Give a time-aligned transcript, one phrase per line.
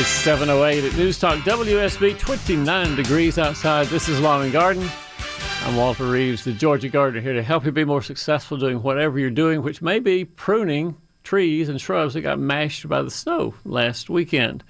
[0.00, 3.88] It's 708 at News Talk WSB, 29 degrees outside.
[3.88, 4.88] This is Lawn and Garden.
[5.64, 9.18] I'm Walter Reeves, the Georgia Gardener, here to help you be more successful doing whatever
[9.18, 13.54] you're doing, which may be pruning trees and shrubs that got mashed by the snow
[13.64, 14.62] last weekend.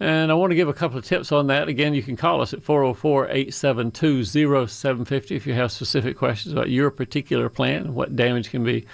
[0.00, 1.68] And I want to give a couple of tips on that.
[1.68, 6.68] Again, you can call us at 404 872 0750 if you have specific questions about
[6.68, 8.84] your particular plant and what damage can be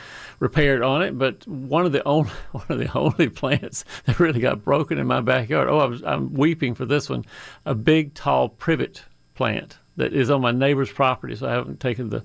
[0.41, 1.19] repaired on it.
[1.19, 5.07] But one of the only one of the only plants that really got broken in
[5.07, 5.69] my backyard.
[5.69, 7.25] Oh, I was, I'm weeping for this one.
[7.65, 9.03] A big, tall privet
[9.35, 11.35] plant that is on my neighbor's property.
[11.37, 12.25] So I haven't taken the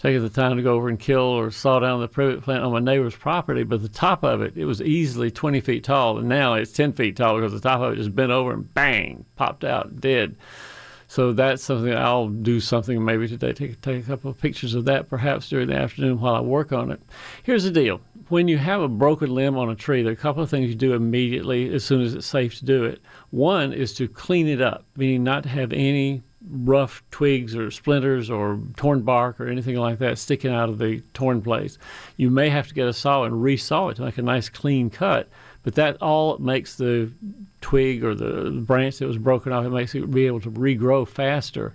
[0.00, 2.72] taken the time to go over and kill or saw down the privet plant on
[2.72, 3.64] my neighbor's property.
[3.64, 6.92] But the top of it, it was easily 20 feet tall, and now it's 10
[6.92, 10.36] feet tall because the top of it just bent over and bang, popped out dead.
[11.08, 13.52] So that's something I'll do something maybe today.
[13.52, 16.70] Take, take a couple of pictures of that perhaps during the afternoon while I work
[16.70, 17.00] on it.
[17.42, 20.16] Here's the deal when you have a broken limb on a tree, there are a
[20.16, 23.00] couple of things you do immediately as soon as it's safe to do it.
[23.30, 28.30] One is to clean it up, meaning not to have any rough twigs or splinters
[28.30, 31.78] or torn bark or anything like that sticking out of the torn place.
[32.16, 34.90] You may have to get a saw and resaw it to make a nice clean
[34.90, 35.28] cut,
[35.62, 37.10] but that all makes the
[37.60, 41.06] twig or the branch that was broken off, it makes it be able to regrow
[41.06, 41.74] faster.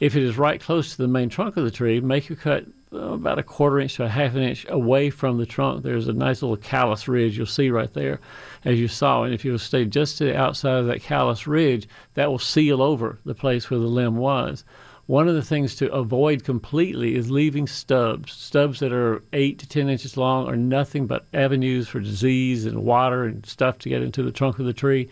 [0.00, 2.64] If it is right close to the main trunk of the tree, make your cut
[2.92, 5.82] uh, about a quarter inch to a half an inch away from the trunk.
[5.82, 8.18] There's a nice little callus ridge you'll see right there,
[8.64, 9.22] as you saw.
[9.22, 12.82] And if you stay just to the outside of that callus ridge, that will seal
[12.82, 14.64] over the place where the limb was.
[15.10, 18.32] One of the things to avoid completely is leaving stubs.
[18.32, 22.84] Stubs that are eight to ten inches long are nothing but avenues for disease and
[22.84, 25.08] water and stuff to get into the trunk of the tree.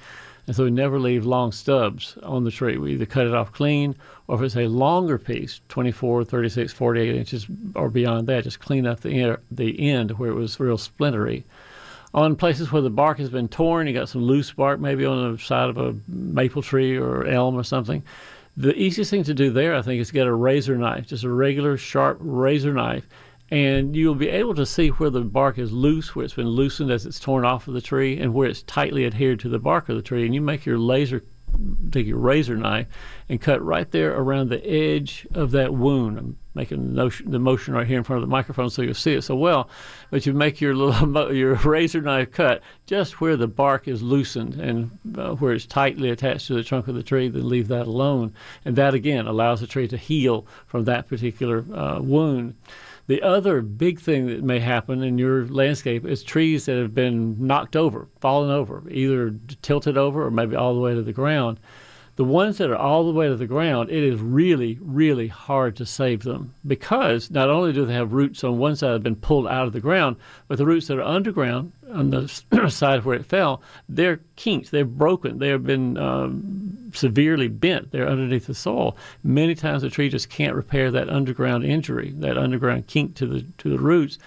[0.47, 2.79] And so we never leave long stubs on the tree.
[2.79, 3.97] We either cut it off clean,
[4.29, 8.87] or if it's a longer piece, 24, 36, 48 inches or beyond that, just clean
[8.87, 11.43] up the end, the end where it was real splintery.
[12.15, 15.33] On places where the bark has been torn, you got some loose bark maybe on
[15.33, 18.05] the side of a maple tree or elm or something.
[18.59, 21.31] The easiest thing to do there, I think, is get a razor knife, just a
[21.31, 23.09] regular sharp razor knife,
[23.53, 26.91] and you'll be able to see where the bark is loose, where it's been loosened
[26.91, 29.89] as it's torn off of the tree, and where it's tightly adhered to the bark
[29.89, 30.27] of the tree.
[30.27, 31.23] And you make your laser,
[31.91, 32.87] take your razor knife,
[33.29, 36.19] and cut right there around the edge of that wound.
[36.19, 39.23] I'm making the, motion right here in front of the microphone so you'll see it
[39.23, 39.69] so well.
[40.11, 44.55] But you make your little your razor knife cut just where the bark is loosened
[44.55, 47.29] and uh, where it's tightly attached to the trunk of the tree.
[47.29, 48.35] Then leave that alone,
[48.65, 52.55] and that again allows the tree to heal from that particular uh, wound.
[53.09, 57.37] The other big thing that may happen in your landscape is trees that have been
[57.45, 61.59] knocked over, fallen over, either tilted over or maybe all the way to the ground.
[62.19, 65.77] The ones that are all the way to the ground, it is really, really hard
[65.77, 69.03] to save them because not only do they have roots on one side that have
[69.05, 70.17] been pulled out of the ground,
[70.49, 72.27] but the roots that are underground on the
[72.71, 77.93] side where it fell, they're kinked, they're broken, they have been um, severely bent.
[77.93, 78.97] They're underneath the soil.
[79.23, 83.47] Many times the tree just can't repair that underground injury, that underground kink to the
[83.59, 84.19] to the roots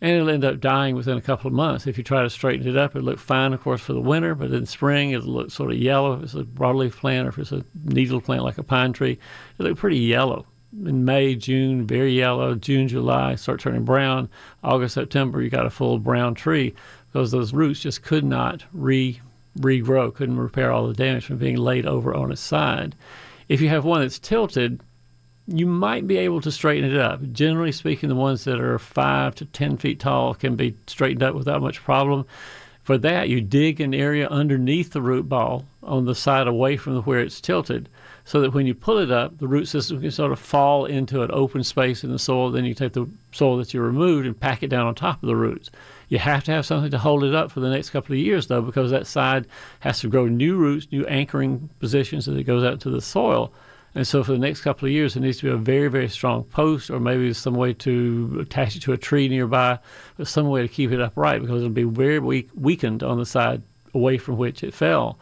[0.00, 1.86] and it'll end up dying within a couple of months.
[1.86, 4.34] If you try to straighten it up, it'll look fine, of course, for the winter,
[4.34, 6.14] but in spring it'll look sort of yellow.
[6.14, 9.18] If it's a broadleaf plant or if it's a needle plant like a pine tree,
[9.58, 10.46] it'll look pretty yellow.
[10.84, 12.56] In May, June, very yellow.
[12.56, 14.28] June, July, start turning brown.
[14.64, 16.74] August, September, you got a full brown tree
[17.12, 19.20] because those roots just could not re
[19.58, 22.96] regrow, couldn't repair all the damage from being laid over on its side.
[23.48, 24.80] If you have one that's tilted,
[25.46, 27.20] you might be able to straighten it up.
[27.32, 31.34] Generally speaking, the ones that are five to 10 feet tall can be straightened up
[31.34, 32.24] without much problem.
[32.82, 37.00] For that, you dig an area underneath the root ball on the side away from
[37.02, 37.88] where it's tilted
[38.26, 41.22] so that when you pull it up, the root system can sort of fall into
[41.22, 42.50] an open space in the soil.
[42.50, 45.26] Then you take the soil that you removed and pack it down on top of
[45.26, 45.70] the roots.
[46.08, 48.46] You have to have something to hold it up for the next couple of years,
[48.46, 49.46] though, because that side
[49.80, 53.52] has to grow new roots, new anchoring positions as it goes out into the soil.
[53.94, 56.08] And so for the next couple of years, it needs to be a very, very
[56.08, 59.78] strong post, or maybe some way to attach it to a tree nearby,
[60.16, 63.26] but some way to keep it upright because it'll be very weak, weakened on the
[63.26, 63.62] side
[63.94, 65.18] away from which it fell.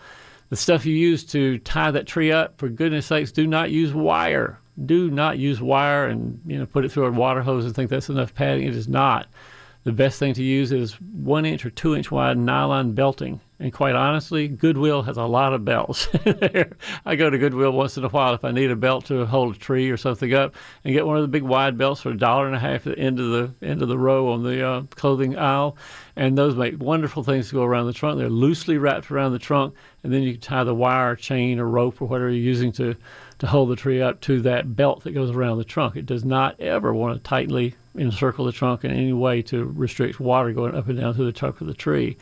[0.49, 3.93] The stuff you use to tie that tree up, for goodness sakes, do not use
[3.93, 4.59] wire.
[4.87, 7.91] Do not use wire and you know put it through a water hose and think
[7.91, 8.67] that's enough padding.
[8.67, 9.29] It is not.
[9.85, 13.73] The best thing to use is one inch or two inch wide nylon belting And
[13.73, 16.09] quite honestly, Goodwill has a lot of belts.
[17.05, 19.57] I go to Goodwill once in a while if I need a belt to hold
[19.57, 22.17] a tree or something up, and get one of the big wide belts for a
[22.17, 24.65] dollar and a half at the end of the end of the row on the
[24.65, 25.77] uh, clothing aisle.
[26.15, 28.19] And those make wonderful things to go around the trunk.
[28.19, 29.75] They're loosely wrapped around the trunk,
[30.05, 32.95] and then you can tie the wire, chain, or rope, or whatever you're using to
[33.43, 35.97] to hold the tree up to that belt that goes around the trunk.
[35.97, 40.21] It does not ever want to tightly encircle the trunk in any way to restrict
[40.21, 42.17] water going up and down through the trunk of the tree.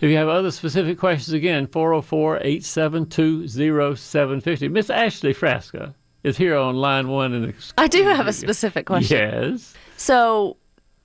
[0.00, 4.66] If you have other specific questions, again, 404 872 0750.
[4.66, 5.94] Miss Ashley Frasca
[6.24, 7.34] is here on line one.
[7.34, 9.16] And I do have a specific question.
[9.16, 9.74] Yes.
[9.96, 10.56] So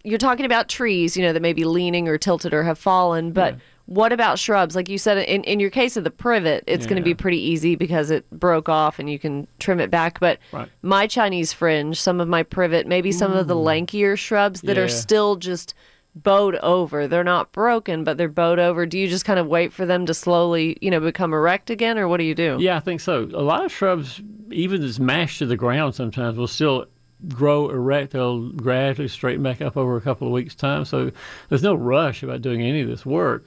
[0.04, 3.34] you're talking about trees, you know, that may be leaning or tilted or have fallen,
[3.34, 3.60] but Yeah.
[3.90, 4.76] What about shrubs?
[4.76, 7.42] Like you said, in, in your case of the privet, it's going to be pretty
[7.42, 10.20] easy because it broke off and you can trim it back.
[10.20, 10.70] But Right.
[10.84, 13.64] my Chinese fringe, some of my privet, maybe some of the mm.
[13.88, 14.84] lankier shrubs that Yeah.
[14.84, 15.74] are still just
[16.14, 17.08] bowed over.
[17.08, 18.86] They're not broken, but they're bowed over.
[18.86, 21.98] Do you just kind of wait for them to slowly, you know, become erect again,
[21.98, 22.58] or what do you do?
[22.60, 23.24] Yeah, I think so.
[23.34, 24.22] A lot of shrubs,
[24.52, 26.86] even as mashed to the ground, sometimes will still
[27.28, 28.12] grow erect.
[28.12, 30.86] They'll gradually straighten back up over a couple of weeks' time.
[30.86, 31.12] So
[31.50, 33.46] there's no rush about doing any of this work.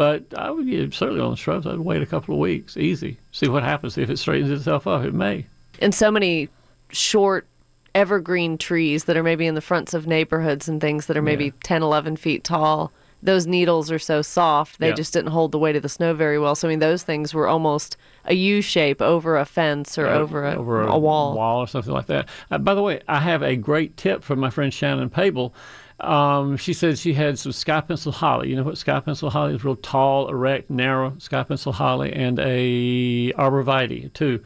[0.00, 3.18] But I would certainly on the shrubs, I'd wait a couple of weeks, easy.
[3.32, 3.96] See what happens.
[3.96, 5.04] See if it straightens itself up.
[5.04, 5.44] It may.
[5.78, 6.48] and so many
[6.88, 7.46] short
[7.94, 11.44] evergreen trees that are maybe in the fronts of neighborhoods and things that are maybe
[11.46, 11.50] Yeah.
[11.64, 12.92] 10 11 feet tall
[13.22, 14.94] those needles are so soft they Yeah.
[14.94, 17.34] just didn't hold the weight of the snow very well so i mean those things
[17.34, 21.66] were almost a u shape over a fence or over, a, over a wall or
[21.68, 22.28] something like that.
[22.50, 25.54] Uh, by the way, I have a great tip from my friend Shannon Pable.
[26.00, 28.48] Um, she said she had some sky pencil holly.
[28.48, 29.64] You know what sky pencil holly is?
[29.64, 34.42] Real tall, erect, narrow sky pencil holly, and a arborvitae too.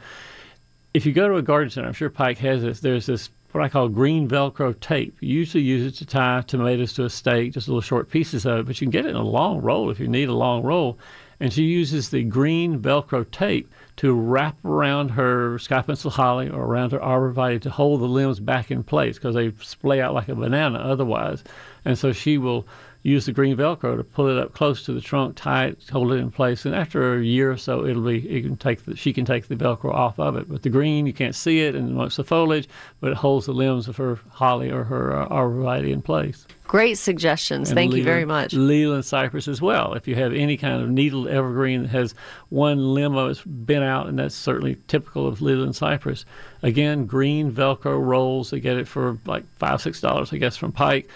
[0.93, 2.79] If you go to a garden center, I'm sure Pike has this.
[2.79, 5.15] There's this what I call green Velcro tape.
[5.21, 8.59] You usually use it to tie tomatoes to a stake, just little short pieces of
[8.59, 10.61] it, but you can get it in a long roll if you need a long
[10.61, 10.99] roll.
[11.39, 16.65] And she uses the green Velcro tape to wrap around her sky pencil holly or
[16.65, 20.27] around her arborvitae to hold the limbs back in place because they splay out like
[20.27, 21.43] a banana otherwise.
[21.85, 22.67] And so she will
[23.05, 26.11] use the green Velcro to pull it up close to the trunk, tie it, hold
[26.11, 28.95] it in place, and after a year or so, it'll be it can take the,
[28.95, 30.49] she can take the Velcro off of it.
[30.49, 32.67] But the green, you can't see it and amongst the foliage,
[32.99, 36.47] but it holds the limbs of her holly or her uh, arborvitae in place.
[36.65, 39.93] great suggestions And thank you very much Leyland cypress as well.
[39.93, 42.15] If you have any kind of needled evergreen that has
[42.49, 46.25] one limb of it's bent out, and that's certainly typical of Leyland cypress.
[46.63, 48.49] Again, green Velcro rolls.
[48.49, 51.07] They get it for like five, six dollars, I guess, from Pike,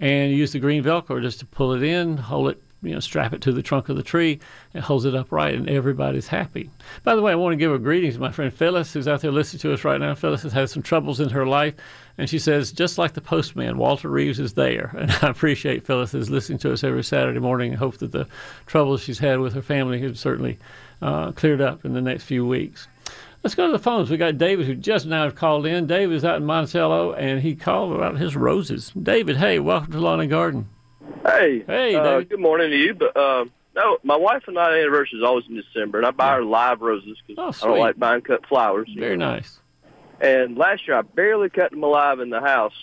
[0.00, 2.62] and use the green Velcro just to pull it in, hold it.
[2.80, 4.38] You know, strap it to the trunk of the tree.
[4.72, 6.70] It holds it upright, and everybody's happy.
[7.02, 9.20] By the way, I want to give a greeting to my friend Phyllis, who's out
[9.20, 10.14] there listening to us right now.
[10.14, 11.74] Phyllis has had some troubles in her life,
[12.18, 14.94] and she says, just like the postman, Walter Reeves is there.
[14.96, 18.28] And I appreciate Phyllis is listening to us every Saturday morning and hope that the
[18.66, 20.56] troubles she's had with her family have certainly
[21.02, 22.86] uh, cleared up in the next few weeks.
[23.44, 24.10] Let's go to the phones.
[24.10, 25.86] We got David, who just now called in.
[25.86, 28.92] David's out in Monticello, and he called about his roses.
[29.00, 30.68] David, hey, welcome to Lawn and Garden.
[31.24, 32.30] Hey, Hey, uh, David.
[32.30, 32.94] good morning to you.
[32.94, 33.44] But uh,
[33.76, 36.80] no, my wife and I anniversary is always in December, and I buy her live
[36.80, 38.90] roses Oh, because I don't like buying cut flowers.
[38.96, 39.30] Very know.
[39.34, 39.60] nice.
[40.20, 42.74] And last year I barely cut them alive in the house.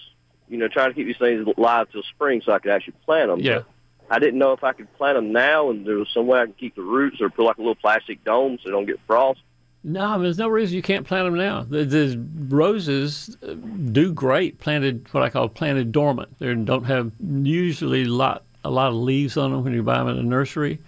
[0.48, 3.30] You know, trying to keep these things alive till spring so I could actually plant
[3.30, 3.40] them.
[3.42, 3.62] Yeah.
[4.10, 6.46] I didn't know if I could plant them now, and there was some way I
[6.46, 9.00] could keep the roots or put like a little plastic dome so they don't get
[9.06, 9.42] frost.
[9.88, 11.62] No, I mean, there's no reason you can't plant them now.
[11.62, 16.40] The, the roses uh, do great planted, what I call planted dormant.
[16.40, 20.08] They don't have usually lot a lot of leaves on them when you buy them
[20.08, 20.82] in a nursery,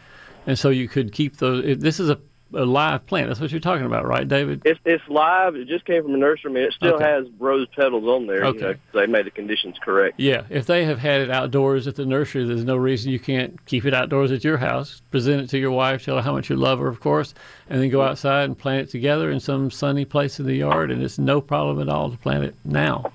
[0.47, 1.77] and so you could keep those.
[1.77, 2.19] This is a,
[2.53, 3.27] a live plant.
[3.27, 4.61] That's what you're talking about, right, David?
[4.65, 5.55] It's it's live.
[5.55, 6.51] It just came from a nursery.
[6.51, 7.03] I mean, it still Okay.
[7.03, 8.45] has rose petals on there.
[8.45, 8.59] Okay.
[8.59, 10.19] You know, they made the conditions correct.
[10.19, 13.63] Yeah, if they have had it outdoors at the nursery, there's no reason you can't
[13.65, 15.01] keep it outdoors at your house.
[15.11, 17.33] Present it to your wife, tell her how much you love her, of course,
[17.69, 18.09] and then go mm-hmm.
[18.09, 21.41] outside and plant it together in some sunny place in the yard, and it's no
[21.41, 23.11] problem at all to plant it now.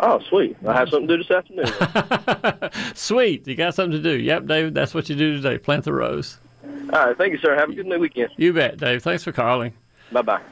[0.00, 0.56] Oh, sweet!
[0.66, 2.70] I have something to do this afternoon.
[2.94, 4.18] Sweet, you got something to do.
[4.22, 5.56] Yep, David, that's what you do today.
[5.56, 6.38] Plant the rose.
[6.92, 7.56] All right, thank you, sir.
[7.56, 8.30] Have a good new weekend.
[8.36, 9.02] You bet, Dave.
[9.02, 9.72] Thanks for calling.
[10.12, 10.42] Bye bye.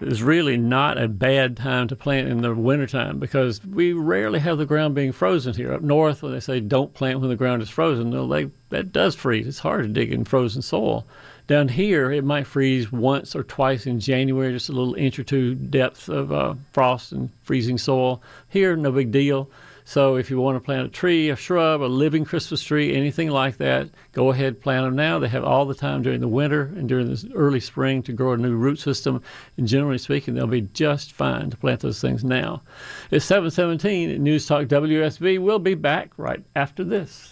[0.00, 4.58] It's really not a bad time to plant in the wintertime because we rarely have
[4.58, 5.72] the ground being frozen here.
[5.72, 8.92] Up north, when they say don't plant when the ground is frozen, well, they, that
[8.92, 9.46] does freeze.
[9.46, 11.06] It's hard to dig in frozen soil.
[11.46, 15.24] Down here, it might freeze once or twice in January, just a little inch or
[15.24, 18.22] two depth of uh, frost and freezing soil.
[18.48, 19.50] Here, no big deal.
[19.84, 23.30] So if you want to plant a tree, a shrub, a living Christmas tree, anything
[23.30, 25.18] like that, go ahead, plant them now.
[25.18, 28.32] They have all the time during the winter and during the early spring to grow
[28.32, 29.22] a new root system.
[29.56, 32.62] And generally speaking, they'll be just fine to plant those things now.
[33.10, 35.40] It's 717 at News Talk WSB.
[35.40, 37.31] We'll be back right after this.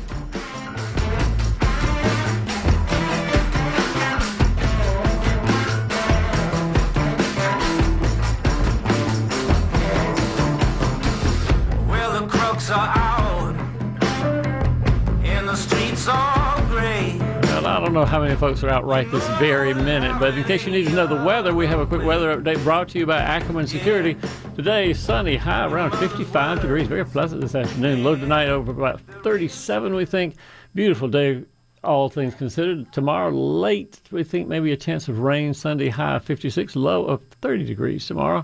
[18.01, 20.87] Know how many folks are out right this very minute, but in case you need
[20.87, 23.67] to know the weather, we have a quick weather update brought to you by Ackerman
[23.67, 24.17] Security.
[24.55, 28.03] Today, sunny, high around 55 degrees, very pleasant this afternoon.
[28.03, 30.35] Low tonight over about 37, we think.
[30.73, 31.43] Beautiful day,
[31.83, 32.91] all things considered.
[32.91, 35.53] Tomorrow, late, we think maybe a chance of rain.
[35.53, 38.43] Sunday, high 56, low of 30 degrees tomorrow.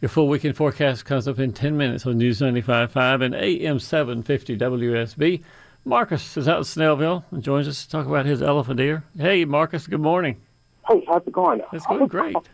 [0.00, 4.58] Your full weekend forecast comes up in 10 minutes on News 95.5 and AM 750
[4.58, 5.42] WSB.
[5.84, 9.04] Marcus is out in Snellville and joins us to talk about his elephant ear.
[9.18, 10.40] Hey, Marcus, good morning.
[10.88, 11.60] Hey, how's it going?
[11.72, 12.32] It's going great.
[12.34, 12.44] call-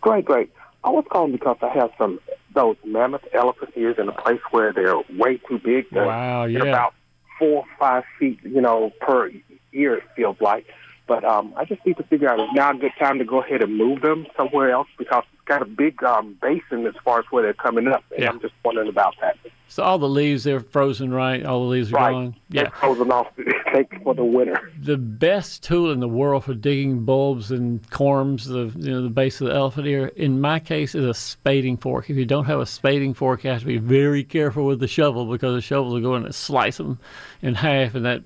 [0.00, 0.52] Great, great.
[0.84, 2.20] I was calling because I have some
[2.54, 5.86] those mammoth elephant ears in a place where they're way too big.
[5.90, 6.70] They're, Wow, they're yeah.
[6.72, 6.94] about
[7.38, 9.28] four, or five feet, you know, per
[9.72, 9.94] ear.
[9.96, 10.66] It feels like.
[11.08, 13.40] But um, I just need to figure out is now a good time to go
[13.42, 17.18] ahead and move them somewhere else because it's got a big um, basin as far
[17.20, 18.28] as where they're coming up, and Yeah.
[18.28, 19.36] I'm just wondering about that.
[19.70, 21.44] So all the leaves, they're frozen, right?
[21.44, 22.12] All the leaves are Right.
[22.12, 22.34] gone.
[22.50, 22.70] They're Yeah.
[22.70, 23.26] frozen off
[23.72, 24.70] take for the winter.
[24.82, 29.08] The best tool in the world for digging bulbs and corms, the you know the
[29.10, 32.08] base of the elephant ear, in my case, is a spading fork.
[32.10, 34.88] If you don't have a spading fork, you have to be very careful with the
[34.88, 36.98] shovel because the shovel will go in and slice them
[37.42, 38.22] in half, and that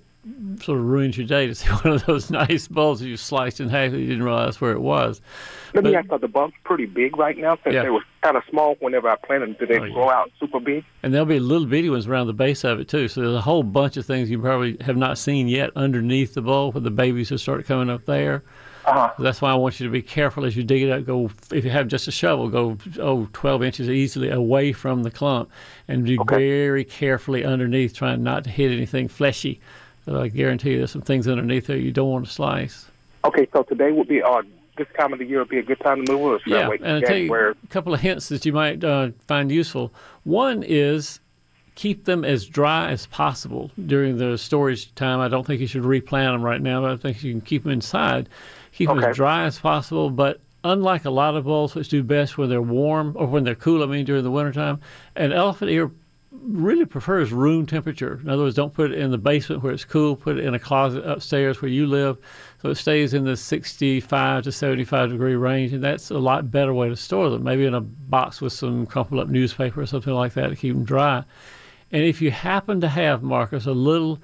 [0.60, 3.58] sort of ruins your day to see one of those nice bulbs that you sliced
[3.60, 5.20] in half that you didn't realize where it was.
[5.74, 7.58] Let me But- ask, are the bumps pretty big right now?
[7.64, 7.82] Since Yeah.
[7.82, 9.94] they were kind of small whenever I planted them, did they Oh, yeah.
[9.94, 10.84] grow out super big?
[11.02, 13.08] And there'll be little bitty ones around the base of it too.
[13.08, 16.42] So there's a whole bunch of things you probably have not seen yet underneath the
[16.42, 18.44] bulb, where the babies will start coming up there.
[18.84, 19.10] Uh-huh.
[19.20, 21.04] That's why I want you to be careful as you dig it up.
[21.04, 25.10] Go if you have just a shovel, go oh 12 inches easily away from the
[25.10, 25.50] clump,
[25.88, 26.36] and be Okay.
[26.36, 29.60] very carefully underneath, trying not to hit anything fleshy.
[30.06, 32.86] I guarantee you, there's some things underneath there you don't want to slice.
[33.24, 34.42] Okay, so today would be, uh,
[34.76, 36.86] this time of the year would be a good time to move, or Yeah, and
[36.86, 39.92] I'll tell you a couple of hints that you might uh, find useful.
[40.24, 41.20] One is
[41.74, 45.20] keep them as dry as possible during the storage time.
[45.20, 47.62] I don't think you should replant them right now, but I think you can keep
[47.62, 48.28] them inside.
[48.72, 52.38] Keep them as dry as possible, but unlike a lot of bulbs which do best
[52.38, 54.80] when they're warm or when they're cool, I mean during the wintertime,
[55.16, 55.90] an elephant ear
[56.40, 58.18] really prefers room temperature.
[58.22, 60.16] In other words, don't put it in the basement where it's cool.
[60.16, 62.18] Put it in a closet upstairs where you live,
[62.60, 66.72] so it stays in the 65 to 75 degree range, and that's a lot better
[66.72, 67.44] way to store them.
[67.44, 70.74] Maybe in a box with some crumpled up newspaper or something like that to keep
[70.74, 71.24] them dry.
[71.92, 74.18] And if you happen to have Marcus a little,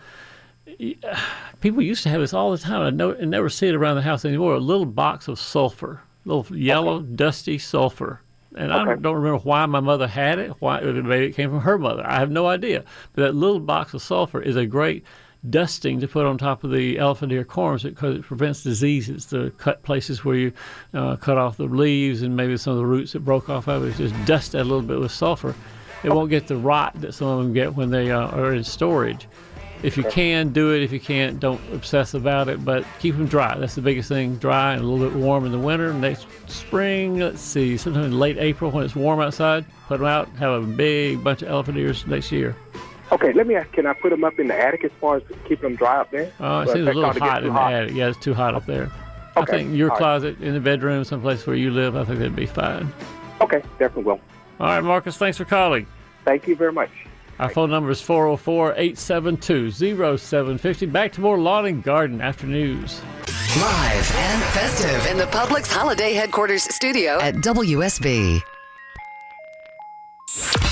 [1.60, 2.82] people used to have this all the time.
[2.82, 4.54] I, know, I never see it around the house anymore.
[4.54, 8.22] A little box of sulfur, little yellow, dusty sulfur.
[8.56, 10.52] And I don't, don't remember why my mother had it.
[10.58, 12.04] Why maybe it came from her mother.
[12.06, 12.84] I have no idea.
[13.12, 15.04] But that little box of sulfur is a great
[15.48, 19.26] dusting to put on top of the elephant ear corms because it prevents diseases.
[19.26, 20.52] The cut places where you
[20.94, 23.84] uh, cut off the leaves and maybe some of the roots that broke off of
[23.84, 25.54] it, just dust that a little bit with sulfur.
[26.02, 28.64] It won't get the rot that some of them get when they uh, are in
[28.64, 29.26] storage.
[29.82, 30.82] If you can, do it.
[30.82, 32.64] If you can't, don't obsess about it.
[32.64, 33.56] But keep them dry.
[33.56, 34.36] That's the biggest thing.
[34.36, 35.92] Dry and a little bit warm in the winter.
[35.94, 40.28] Next spring, let's see, sometime in late April when it's warm outside, put them out.
[40.30, 42.56] Have a big bunch of elephant ears next year.
[43.10, 45.22] Okay, let me ask, can I put them up in the attic as far as
[45.44, 46.30] keeping them dry up there?
[46.40, 47.94] Oh, it seems a little hot in the attic.
[47.94, 48.90] Yeah, it's too hot up there.
[49.36, 49.98] I think your all right.
[49.98, 52.92] closet in the bedroom, someplace where you live, I think that'd be fine.
[53.40, 54.20] Okay, definitely will.
[54.60, 55.86] All right, Marcus, thanks for calling.
[56.24, 56.90] Thank you very much.
[57.38, 60.86] Our phone number is 404 872 0750.
[60.86, 63.00] Back to more lawn and garden after news.
[63.60, 68.42] Live and festive in the Publix Holiday Headquarters studio at WSB.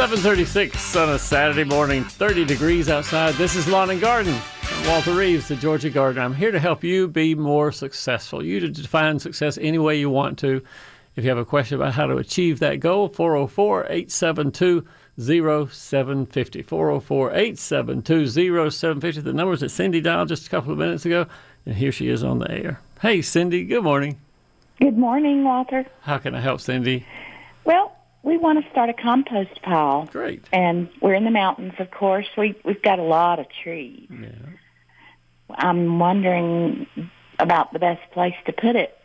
[0.00, 3.34] 736 on a Saturday morning, 30 degrees outside.
[3.34, 4.34] This is Lawn and Garden.
[4.62, 6.22] I'm Walter Reeves, the Georgia Gardener.
[6.22, 8.42] I'm here to help you be more successful.
[8.42, 10.62] You to define success any way you want to.
[11.16, 14.86] If you have a question about how to achieve that goal, 404 872
[15.18, 16.62] 0750.
[16.62, 18.26] 404 872
[18.70, 19.20] 0750.
[19.20, 21.26] The numbers that Cindy dialed just a couple of minutes ago.
[21.66, 22.80] And here she is on the air.
[23.02, 24.18] Hey, Cindy, good morning.
[24.80, 25.84] Good morning, Walter.
[26.00, 27.04] How can I help, Cindy?
[27.64, 30.06] Well, we want to start a compost pile.
[30.06, 30.44] Great.
[30.52, 32.28] And we're in the mountains, of course.
[32.36, 34.08] We we've got a lot of trees.
[34.10, 34.28] Yeah.
[35.56, 36.86] I'm wondering
[37.38, 38.96] about the best place to put it.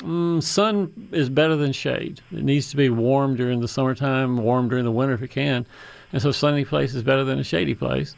[0.00, 2.20] Mm, sun is better than shade.
[2.32, 5.66] It needs to be warm during the summertime, warm during the winter if it can.
[6.12, 8.14] And so, sunny place is better than a shady place.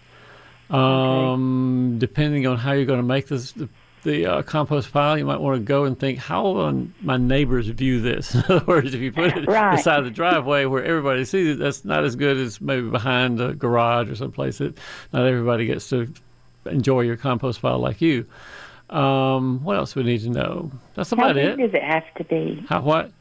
[0.70, 3.68] Um, Depending on how you're going to make this, the,
[4.08, 7.68] the uh, compost pile, you might want to go and think, how will my neighbors
[7.68, 8.34] view this?
[8.34, 9.76] In other words, if you put it Right.
[9.76, 13.52] beside the driveway where everybody sees it, that's not as good as maybe behind a
[13.54, 14.76] garage or someplace that
[15.12, 16.12] not everybody gets to
[16.66, 18.26] enjoy your compost pile like you.
[18.90, 20.70] Um, what else we need to know?
[20.94, 21.56] That's How about big it.
[21.58, 22.64] does it have to be?
[22.68, 23.12] How what?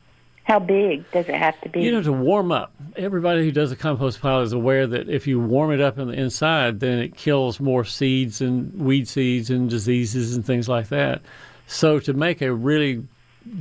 [0.47, 1.81] How big does it have to be?
[1.81, 2.73] You know, to warm up.
[2.95, 6.07] Everybody who does a compost pile is aware that if you warm it up on
[6.07, 10.87] the inside, then it kills more seeds and weed seeds and diseases and things like
[10.87, 11.21] that.
[11.67, 13.05] So to make a really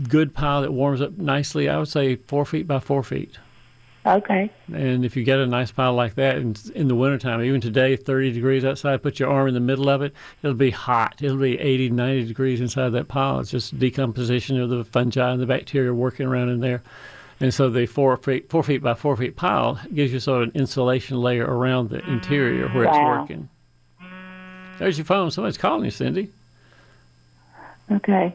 [0.08, 3.36] good pile that warms up nicely, I would say four feet by four feet.
[4.06, 4.50] Okay.
[4.72, 7.96] And if you get a nice pile like that in, in the wintertime, even today,
[7.96, 11.16] 30 degrees outside, put your arm in the middle of it, it'll be hot.
[11.20, 13.40] It'll be 80, 90 degrees inside that pile.
[13.40, 16.82] It's just decomposition of the fungi and the bacteria working around in there.
[17.40, 20.48] And so the four feet, four feet by four feet pile gives you sort of
[20.54, 23.20] an insulation layer around the interior where it's Wow.
[23.20, 23.48] working.
[24.78, 25.30] There's your phone.
[25.30, 26.30] Somebody's calling you, Cindy.
[27.90, 28.34] Okay.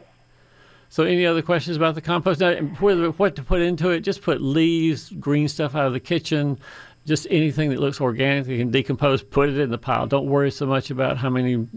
[0.92, 2.40] So, any other questions about the compost?
[2.40, 6.58] Now, what to put into it, just put leaves, green stuff out of the kitchen,
[7.06, 9.22] just anything that looks organic that can decompose.
[9.22, 10.06] Put it in the pile.
[10.06, 11.68] Don't worry so much about how many, you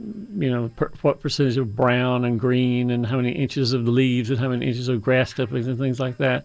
[0.51, 4.37] know, per, what percentage of brown and green, and how many inches of leaves, and
[4.37, 6.43] how many inches of grass clippings and things like that.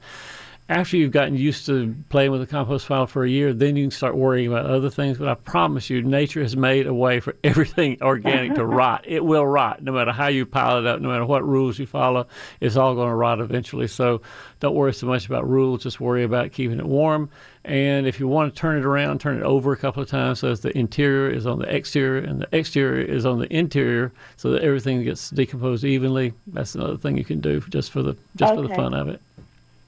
[0.71, 3.83] After you've gotten used to playing with the compost pile for a year, then you
[3.83, 5.19] can start worrying about other things.
[5.19, 9.05] But I promise you, nature has made a way for everything organic to rot.
[9.05, 11.87] It will rot, no matter how you pile it up, no matter what rules you
[11.87, 12.29] follow.
[12.61, 13.89] It's all going to rot eventually.
[13.89, 14.23] So
[14.61, 15.83] don't worry so much about rules.
[15.83, 17.31] Just worry about keeping it warm.
[17.65, 20.39] And if you want to turn it around, turn it over a couple of times
[20.39, 24.13] so that the interior is on the exterior and the exterior is on the interior,
[24.37, 26.33] so that everything gets decomposed evenly.
[26.47, 29.21] That's another thing you can do just for the just for the fun of it.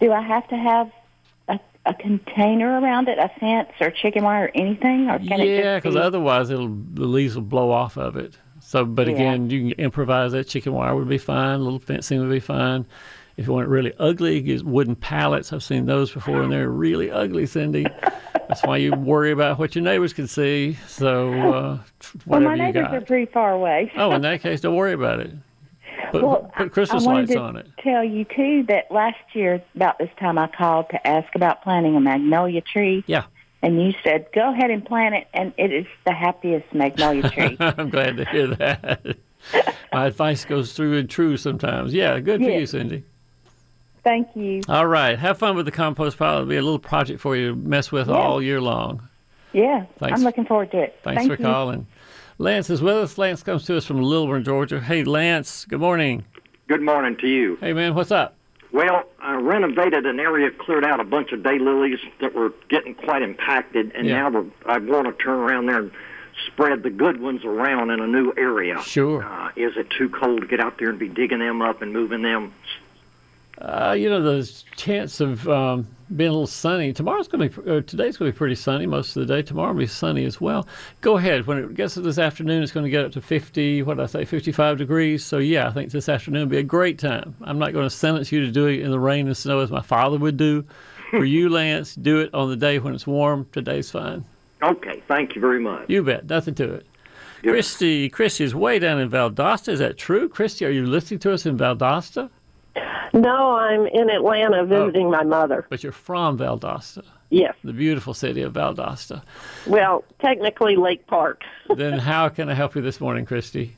[0.03, 0.91] Do I have to have
[1.47, 5.47] a, a container around it, a fence or chicken wire or anything, or can it
[5.63, 6.01] yeah, because be?
[6.01, 8.37] otherwise it'll the leaves will blow off of it.
[8.59, 9.15] So, but Yeah.
[9.15, 10.49] again, you can improvise that.
[10.49, 11.61] Chicken wire would be fine.
[11.61, 12.85] A little fencing would be fine.
[13.37, 15.53] If you want it really ugly, use wooden pallets.
[15.53, 17.87] I've seen those before, and they're really ugly, Cindy.
[18.49, 20.77] That's why you worry about what your neighbors can see.
[20.89, 21.79] So, uh,
[22.27, 22.95] well, whatever my you neighbors got.
[22.97, 23.91] are pretty far away.
[23.97, 25.31] Oh, in that case, don't worry about it.
[26.13, 27.67] Put, well, put Christmas I wanted lights to on it.
[27.83, 31.97] tell you too that last year about this time I called to ask about planting
[31.97, 33.03] a magnolia tree.
[33.07, 33.25] Yeah.
[33.63, 37.57] And you said, go ahead and plant it, and it is the happiest magnolia tree.
[37.61, 39.17] I'm glad to hear that.
[39.93, 41.95] My advice goes through and true sometimes.
[41.95, 43.05] Yeah, good for you, Cindy.
[44.05, 44.63] Thank you.
[44.69, 45.19] All right.
[45.19, 46.37] Have fun with the compost pile.
[46.39, 48.15] It'll be a little project for you to mess with Yeah.
[48.17, 49.09] all year long.
[49.53, 50.19] Yeah, Thanks.
[50.19, 50.99] I'm looking forward to it.
[51.05, 51.45] Thanks Thank for you.
[51.49, 51.87] calling.
[52.43, 53.19] Lance is with us.
[53.19, 54.81] Lance comes to us from Lilburn, Georgia.
[54.81, 55.65] Hey, Lance.
[55.65, 56.25] Good morning.
[56.67, 57.57] Good morning to you.
[57.61, 57.95] Hey, man.
[57.95, 58.35] What's up?
[58.73, 63.23] Well, I renovated an area, cleared out a bunch of daylilies that were getting quite
[63.23, 64.29] impacted, and Yeah.
[64.29, 65.93] now I want to turn around there and
[66.49, 68.81] spread the good ones around in a new area.
[68.83, 69.23] Sure.
[69.23, 71.93] Uh, is it too cold to get out there and be digging them up and
[71.93, 72.53] moving them?
[73.59, 75.87] Uh, you know, the chance of um,
[76.17, 76.93] being a little sunny.
[76.93, 79.43] Tomorrow's going to be, uh, today's going to be pretty sunny most of the day.
[79.43, 80.67] Tomorrow will be sunny as well.
[81.01, 81.47] Go ahead.
[81.47, 84.05] When it gets to this afternoon, it's going to get up to 50, what did
[84.05, 85.25] I say, 55 degrees.
[85.25, 87.37] So, yeah, I think this afternoon will be a great time.
[87.43, 89.71] I'm not going to sentence you to do it in the rain and snow as
[89.71, 90.65] my father would do.
[91.11, 93.47] For you, Lance, do it on the day when it's warm.
[93.53, 94.25] Today's fine.
[94.63, 95.89] Okay, thank you very much.
[95.89, 96.27] You bet.
[96.27, 96.87] Nothing to it.
[97.43, 99.71] Christy, Christy is way down in Valdosta.
[99.71, 100.29] Is that true?
[100.29, 102.31] Christy, are you listening to us in Valdosta?
[103.15, 105.67] No, I'm in Atlanta visiting my mother.
[105.69, 107.05] But you're from Valdosta.
[107.31, 107.55] Yes.
[107.65, 109.23] The beautiful city of Valdosta.
[109.67, 111.43] Well, technically Lake Park.
[111.77, 113.77] then how can I help you this morning, Christy?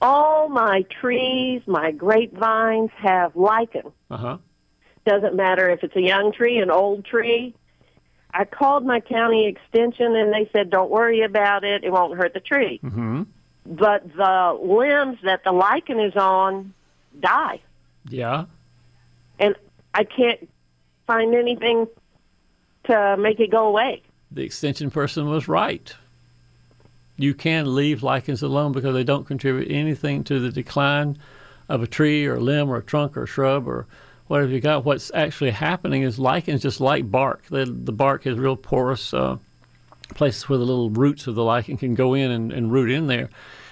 [0.00, 3.92] All my trees, my grapevines have lichen.
[4.10, 4.38] Uh huh.
[5.06, 7.54] Doesn't matter if it's a young tree, an old tree.
[8.34, 11.84] I called my county extension and they said, don't worry about it.
[11.84, 12.80] It won't hurt the tree.
[12.82, 13.22] Mm-hmm.
[13.66, 16.72] But the limbs that the lichen is on
[17.20, 17.60] die.
[18.08, 18.46] Yeah.
[19.38, 19.54] And
[19.94, 20.48] I can't
[21.06, 21.86] find anything
[22.84, 24.02] to make it go away.
[24.30, 25.94] The extension person was right.
[27.16, 31.18] You can leave lichens alone because they don't contribute anything to the decline
[31.68, 33.86] of a tree or a limb or a trunk or a shrub or
[34.26, 34.84] whatever you got.
[34.84, 37.44] What's actually happening is lichens just like bark.
[37.50, 39.36] The, the bark has real porous uh,
[40.14, 43.06] places where the little roots of the lichen can go in and, and root in
[43.06, 43.28] there.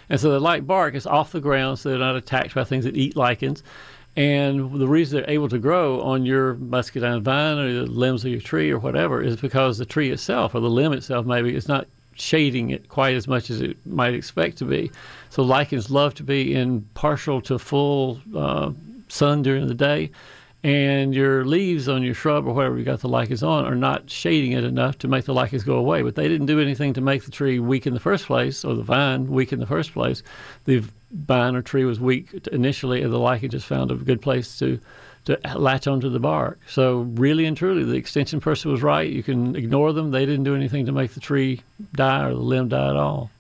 [0.09, 0.95] And so they like bark.
[0.95, 3.63] is off the ground, so they're not attacked by things that eat lichens.
[4.21, 8.31] And the reason they're able to grow on your muscadine vine or the limbs of
[8.31, 11.69] your tree or whatever is because the tree itself or the limb itself maybe is
[11.69, 14.91] not shading it quite as much as it might expect to be.
[15.31, 18.73] So lichens love to be in partial to full uh,
[19.09, 20.11] sun during the day,
[20.63, 24.11] and your leaves on your shrub or whatever you got the lichens on are not
[24.11, 26.03] shading it enough to make the lichens go away.
[26.03, 28.75] But they didn't do anything to make the tree weak in the first place, or
[28.75, 30.23] the vine weak in the first place.
[30.67, 34.59] The vine or tree was weak initially, and the lichen just found a good place
[34.59, 34.79] to
[35.27, 36.59] to latch onto the bark.
[36.67, 39.11] So really and truly, the extension person was right.
[39.11, 41.63] You can ignore them; they didn't do anything to make the tree
[41.95, 43.31] die or the limb die at all.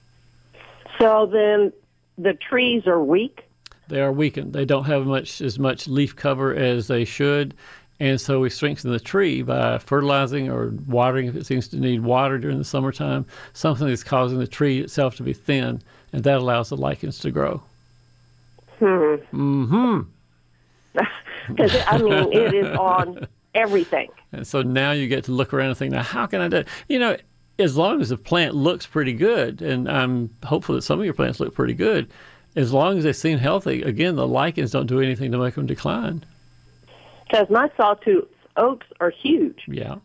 [0.98, 1.72] So then
[2.16, 3.49] the trees are weak.
[3.90, 4.53] They are weakened.
[4.53, 7.55] They don't have much as much leaf cover as they should.
[7.98, 12.03] And so we strengthen the tree by fertilizing or watering if it seems to need
[12.03, 16.38] water during the summertime, something that's causing the tree itself to be thin, and that
[16.38, 17.62] allows the lichens to grow.
[18.79, 19.16] Hmm.
[19.33, 20.00] Mm-hmm.
[21.48, 24.09] Because I mean, it is on everything.
[24.31, 26.59] And so now you get to look around and think, now how can I do
[26.59, 26.68] it?
[26.88, 27.16] You know,
[27.59, 31.14] as long as the plant looks pretty good, and I'm hopeful that some of your
[31.14, 32.09] plants look pretty good,
[32.56, 35.66] as long as they seem healthy, again, the lichens don't do anything to make them
[35.66, 36.24] decline.
[37.26, 39.96] Because my sawtooth oaks are huge, Yeah.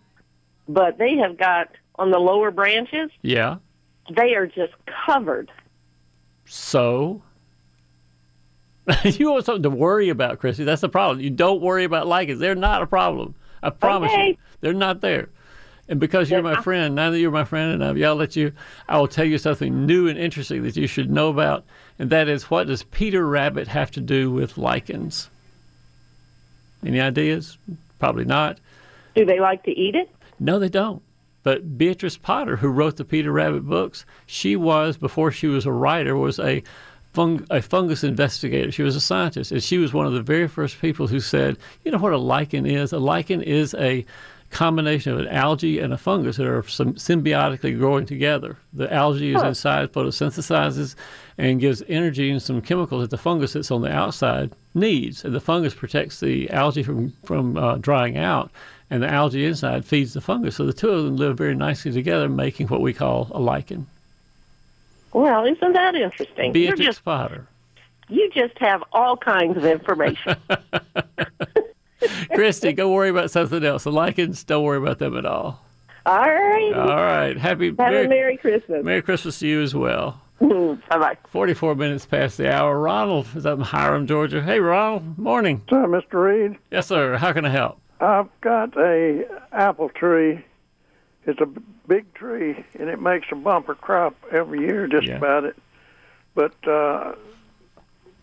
[0.68, 3.10] but they have got on the lower branches.
[3.22, 3.58] Yeah.
[4.16, 4.74] They are just
[5.06, 5.52] covered.
[6.46, 7.24] So
[9.04, 10.64] you want something to worry about, Chrissy.
[10.64, 11.20] That's the problem.
[11.20, 12.40] You don't worry about lichens.
[12.40, 13.34] They're not a problem.
[13.64, 14.38] I promise you.
[14.62, 15.30] They're not there.
[15.88, 18.52] And because you're my friend, now that you're my friend and I've yelled at you,
[18.88, 21.66] I will tell you something new and interesting that you should know about.
[21.98, 25.30] And that is what does Peter Rabbit have to do with lichens?
[26.86, 27.58] Any ideas?
[28.00, 28.60] Probably not.
[29.16, 30.10] Do they like to eat it?
[30.40, 31.02] No, they don't.
[31.44, 35.72] But Beatrice Potter, who wrote the Peter Rabbit books, she was before she was a
[35.72, 36.64] writer was a
[37.14, 38.72] fung- a fungus investigator.
[38.72, 41.58] She was a scientist, and she was one of the very first people who said,
[41.84, 42.92] "You know what a lichen is?
[42.92, 44.06] A lichen is a
[44.56, 48.58] combination of an algae and a fungus that are sym- symbiotically growing together.
[48.72, 50.96] The algae is inside, photosynthesizes,
[51.38, 55.26] and gives energy and some chemicals that the fungus that's on the outside needs.
[55.26, 58.50] And the fungus protects the algae from from uh, drying out,
[58.90, 60.56] and the algae inside feeds the fungus.
[60.56, 63.86] So the two of them live very nicely together, making what we call a lichen.
[65.12, 66.56] Well, isn't that interesting?
[66.56, 67.46] You're just Potter.
[68.08, 70.38] you just have all kinds of information.
[72.34, 73.84] Christy, go worry about something else.
[73.86, 75.62] The lichens, don't worry about them at all.
[76.06, 76.74] all right.
[76.76, 77.38] All right.
[77.38, 78.84] Happy Have a Merry Christmas.
[78.84, 80.22] Merry Christmas to you as well.
[80.40, 81.18] bye bye.
[81.30, 82.78] 44 minutes past the hour.
[82.80, 84.42] Ronald is up in Hiram, Georgia.
[84.42, 85.18] Hey, Ronald.
[85.18, 85.62] Morning.
[85.70, 86.22] Sir, Mr.
[86.24, 87.16] Reed, Yes, sir.
[87.18, 87.80] How can I help?
[88.02, 90.44] I've got a apple tree.
[91.26, 91.48] It's a
[91.88, 95.16] big tree, and it makes a bumper crop every year, just Yeah.
[95.16, 95.56] about it.
[96.36, 97.14] But uh,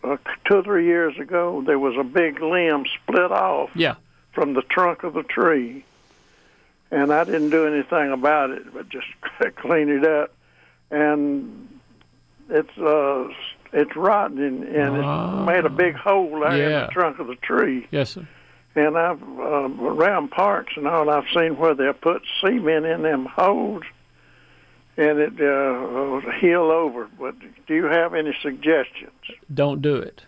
[0.03, 3.95] uh, two or three years ago, there was a big limb split off Yeah.
[4.33, 5.85] from the trunk of the tree,
[6.91, 9.07] and I didn't do anything about it, but just
[9.57, 10.33] clean it up,
[10.91, 11.67] and
[12.49, 13.27] it's uh,
[13.71, 15.41] it's rotten, and, and Ah.
[15.41, 17.87] it made a big hole there in the trunk of the tree.
[17.91, 18.27] Yes, sir.
[18.75, 23.25] And I've uh, around parks and all, I've seen where they put cement in them
[23.25, 23.83] holes,
[24.97, 27.09] and it uh, heal over.
[27.19, 27.35] But
[27.67, 29.11] do you have any suggestions?
[29.53, 30.23] Don't do it.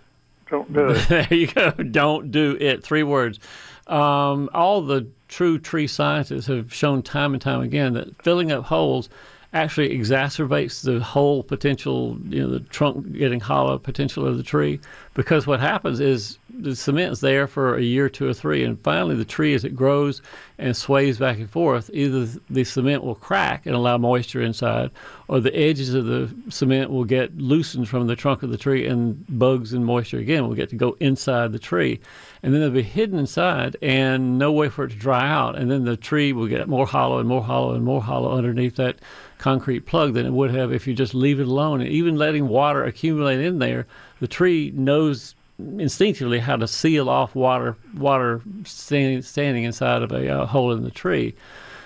[0.49, 1.07] Don't do it.
[1.09, 1.71] there you go.
[1.71, 2.83] Don't do it.
[2.83, 3.39] Three words.
[3.87, 8.65] Um, all the true tree scientists have shown time and time again that filling up
[8.65, 9.09] holes
[9.55, 14.81] actually exacerbates the whole potential, you know, the trunk getting hollow potential of the tree.
[15.13, 19.15] Because what happens is the cement's there for a year, two or three, and finally
[19.15, 20.21] the tree, as it grows
[20.57, 24.91] and sways back and forth, either the cement will crack and allow moisture inside,
[25.29, 28.85] or the edges of the cement will get loosened from the trunk of the tree,
[28.85, 32.01] and bugs and moisture again will get to go inside the tree.
[32.43, 35.57] And then they'll be hidden inside and no way for it to dry out.
[35.57, 38.75] And then the tree will get more hollow and more hollow and more hollow underneath
[38.75, 38.99] that
[39.45, 41.79] concrete plug than it would have if you just leave it alone.
[41.79, 43.85] And even letting water accumulate in there,
[44.19, 45.35] the tree knows
[45.77, 50.83] instinctively how to seal off water water standing, standing inside of a uh, hole in
[50.83, 51.35] the tree.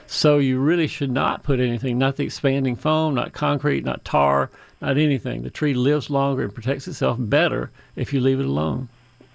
[0.07, 4.49] So you really should not put anything, not the expanding foam, not concrete, not tar,
[4.79, 5.43] not anything.
[5.43, 8.87] The tree lives longer and protects itself better if you leave it alone.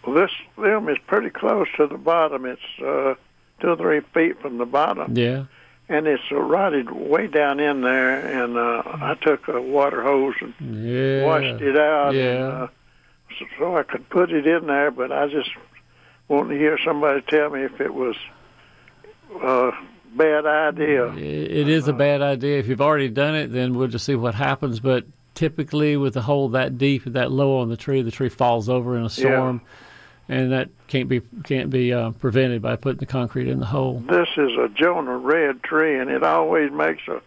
[0.07, 2.47] Well, this limb is pretty close to the bottom.
[2.47, 3.17] It's uh,
[3.61, 5.45] two or three feet from the bottom, Yeah.
[5.89, 8.19] And it's rotted way down in there.
[8.43, 11.25] And uh, I took a water hose and Yeah.
[11.25, 12.15] washed it out.
[12.15, 12.23] Yeah.
[12.31, 12.67] And, uh,
[13.39, 15.51] so, so I could put it in there, but I just
[16.29, 18.17] want to hear somebody tell me if it was
[19.43, 19.73] a
[20.15, 21.13] bad idea.
[21.15, 22.59] It is a bad idea.
[22.59, 24.81] If you've already done it, then we'll just see what happens.
[24.81, 28.69] But typically with a hole that deep that low on the tree, the tree falls
[28.69, 29.61] over in a storm,
[30.29, 34.03] and that can't be can't be uh, prevented by putting the concrete in the hole.
[34.09, 37.21] This is a Jonared tree, and it always makes a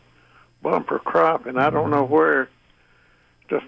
[0.62, 2.50] bumper crop, and I don't know where
[3.50, 3.62] the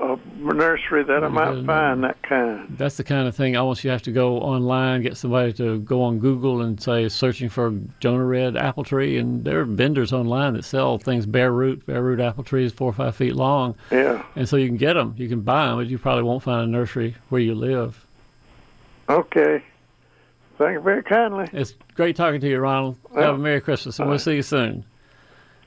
[0.00, 2.76] a nursery that I might find that kind.
[2.78, 6.02] That's the kind of thing almost you have to go online, get somebody to go
[6.02, 10.64] on Google and say searching for Jonared apple tree, and there are vendors online that
[10.64, 13.74] sell things bare root, bare root apple trees, four or five feet long.
[13.90, 14.24] Yeah.
[14.34, 16.68] And so you can get them, you can buy them, but you probably won't find
[16.68, 18.06] a nursery where you live.
[19.08, 19.62] Okay.
[20.58, 21.48] Thank you very kindly.
[21.52, 22.96] It's great talking to you, Ronald.
[23.14, 24.84] Have a Merry Christmas, and we'll see you soon.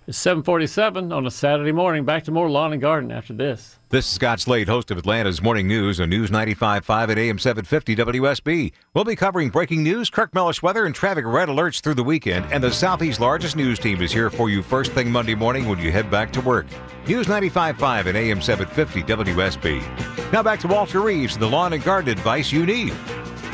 [0.08, 2.06] It's 747 on a Saturday morning.
[2.06, 3.80] Back to more Lawn and Garden after this.
[3.90, 7.96] This is Scott Slade, host of Atlanta's Morning News on News 95.5 at AM 750
[7.96, 8.72] WSB.
[8.94, 12.46] We'll be covering breaking news, Kirk Mellish weather, and traffic red alerts through the weekend.
[12.52, 15.80] And the Southeast's largest news team is here for you first thing Monday morning when
[15.80, 16.68] you head back to work.
[17.08, 20.32] News 95.5 at AM 750 WSB.
[20.32, 22.94] Now back to Walter Reeves and the lawn and garden advice you need.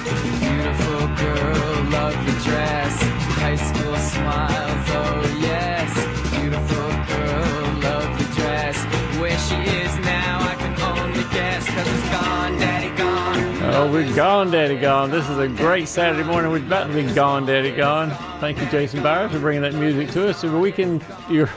[0.04, 2.12] Beautiful girl,
[2.42, 3.02] dress,
[3.38, 5.90] high school oh yes.
[6.32, 7.82] Beautiful girl,
[8.34, 8.78] dress.
[9.20, 13.64] Where she is now, I can only guess, cause it's gone, daddy gone.
[13.76, 15.12] Oh, we're gone, Daddy Gone.
[15.12, 16.52] This is a great Saturday morning.
[16.52, 18.10] We're about to be gone, Daddy Gone.
[18.40, 20.40] Thank you, Jason Byers, for bringing that music to us.
[20.40, 21.48] So we can your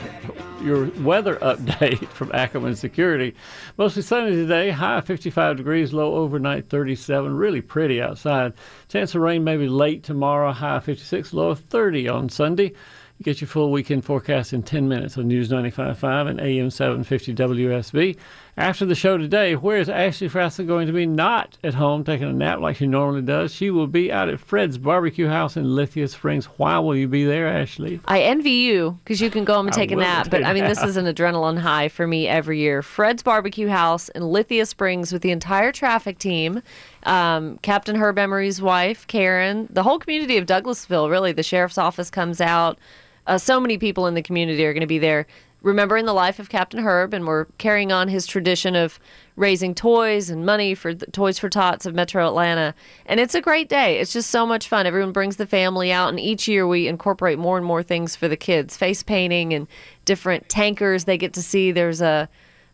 [0.65, 3.35] your weather update from Ackerman Security.
[3.77, 7.35] Mostly sunny today, high 55 degrees, low overnight 37.
[7.35, 8.53] Really pretty outside.
[8.89, 12.73] Chance of rain maybe late tomorrow, high 56, low of 30 on Sunday.
[13.17, 17.33] You get your full weekend forecast in 10 minutes on News 95.5 and AM 750
[17.33, 18.17] WSB.
[18.57, 21.05] After the show today, where is Ashley Frasca going to be?
[21.05, 23.53] Not at home taking a nap like she normally does.
[23.53, 26.45] She will be out at Fred's Barbecue House in Lithia Springs.
[26.45, 27.99] Why will you be there, Ashley?
[28.05, 30.29] I envy you because you can go home and take a nap.
[30.29, 32.81] But I mean, this is an adrenaline high for me every year.
[32.81, 36.61] Fred's Barbecue House in Lithia Springs with the entire traffic team,
[37.03, 41.33] um, Captain Herb Emery's wife, Karen, the whole community of Douglasville, really.
[41.33, 42.79] The sheriff's office comes out.
[43.27, 45.27] Uh, so many people in the community are going to be there
[45.65, 48.99] remembering the life of Captain Herb, and we're carrying on his tradition of
[49.35, 52.75] raising toys and money for the Toys for Tots of Metro Atlanta.
[53.07, 53.97] And it's a great day.
[53.97, 54.85] It's just so much fun.
[54.85, 58.27] Everyone brings the family out, and each year we incorporate more and more things for
[58.27, 59.67] the kids face painting and
[60.05, 61.71] different tankers they get to see.
[61.71, 62.29] There's a,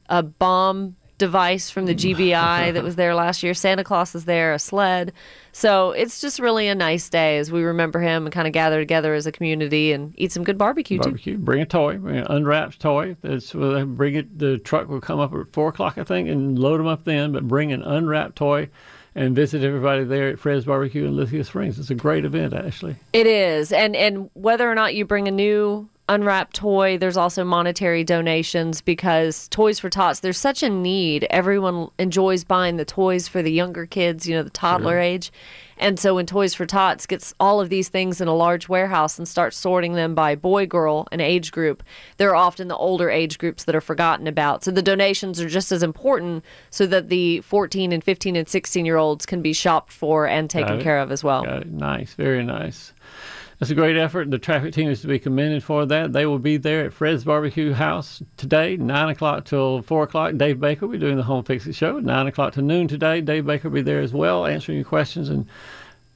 [0.10, 3.54] a bomb device from the GBI that was there last year.
[3.54, 5.14] Santa Claus is there, a sled.
[5.52, 8.80] So it's just really a nice day as we remember him and kind of gather
[8.80, 11.04] together as a community and eat some good barbecue, too.
[11.04, 11.38] Barbecue.
[11.38, 13.16] Bring a toy, bring an unwrapped toy.
[13.22, 14.40] That's bring it.
[14.40, 17.32] The truck will come up at four o'clock, I think, and load them up then.
[17.32, 18.70] But bring an unwrapped toy
[19.14, 21.78] and visit everybody there at Fred's Barbecue in Lithia Springs.
[21.78, 22.96] It's a great event, actually.
[23.14, 23.72] It is.
[23.72, 28.82] And and whether or not you bring a new unwrapped toy, there's also monetary donations
[28.82, 31.26] because Toys for Tots, there's such a need.
[31.30, 35.32] Everyone enjoys buying the toys for the younger kids, you know, the toddler age.
[35.78, 39.18] And so when Toys for Tots gets all of these things in a large warehouse
[39.18, 41.82] and starts sorting them by boy, girl, and age group,
[42.18, 44.64] there are often the older age groups that are forgotten about.
[44.64, 48.86] So the donations are just as important so that the 14 and 15 and 16
[48.86, 51.44] year olds can be shopped for and taken care of as well.
[51.66, 52.94] Nice, very nice.
[53.62, 54.32] That's a great effort.
[54.32, 56.14] The traffic team is to be commended for that.
[56.14, 60.36] They will be there at Fred's Barbecue House today, 9 o'clock till 4 o'clock.
[60.36, 63.22] Dave Baker will be doing the Home Fix It Show, 9 o'clock to noon today.
[63.22, 65.46] Dave Baker will be there as well, answering your questions and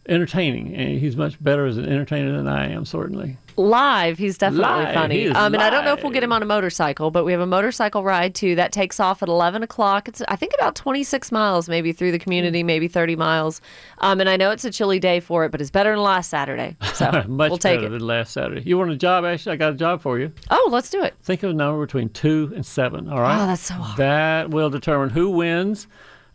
[0.08, 0.74] entertaining.
[0.76, 3.38] And he's much better as an entertainer than I am, certainly.
[3.58, 5.20] Live, he's definitely Live, funny.
[5.22, 7.32] he um, and I don't know if we'll get him on a motorcycle, but we
[7.32, 10.10] have a motorcycle ride too that takes off at 11 o'clock.
[10.10, 13.62] It's I think about 26 miles, maybe through the community, maybe 30 miles.
[14.00, 16.30] Um, and I know it's a chilly day for it, but it's better than last
[16.30, 16.76] Saturday.
[16.96, 17.89] So much we'll take better it.
[17.98, 18.62] than last Saturday.
[18.65, 19.52] You want a job, Ashley?
[19.54, 20.32] I got a job for you.
[20.50, 21.13] Oh, let's do it.
[21.24, 23.10] Think of a number between two and seven.
[23.10, 23.41] All right.
[23.41, 23.98] Oh, that's so hard.
[23.98, 25.88] That will determine who wins.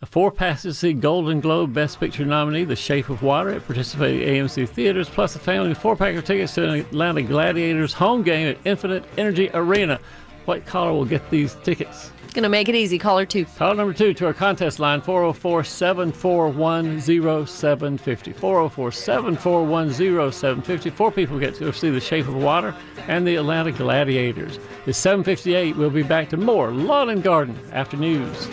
[0.03, 3.67] A four passes to see Golden Globe Best Picture nominee, The Shape of Water, at
[3.67, 8.23] participating AMC theaters, plus a family four pack of tickets to an Atlanta Gladiators home
[8.23, 10.01] game at Infinite Energy Arena.
[10.47, 12.13] White collar will get these tickets.
[12.33, 12.97] Gonna make it easy.
[12.97, 13.45] Caller two.
[13.45, 18.33] Caller number two to our contest line 404 741 0750.
[18.33, 20.91] 404 741 0750.
[20.91, 22.75] Four people get to see The Shape of Water
[23.07, 24.59] and the Atlanta Gladiators.
[24.87, 25.77] It's 758.
[25.77, 28.49] We'll be back to more Lawn and Garden after news.